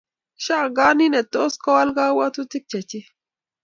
[0.37, 3.05] ashangani ne netos kowal kabwatutik chechik